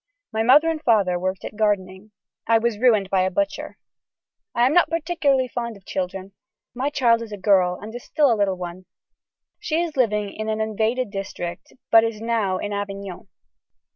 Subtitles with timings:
[0.33, 2.09] My mother and father worked at gardening.
[2.47, 3.77] I was ruined by a butcher.
[4.55, 6.31] I am not particularly fond of children.
[6.73, 8.87] My child is a girl and is still a little one.
[9.59, 13.27] She is living in an invaded district but is now in Avignon.